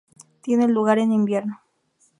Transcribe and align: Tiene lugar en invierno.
Tiene 0.41 0.67
lugar 0.67 0.97
en 0.97 1.11
invierno. 1.11 1.61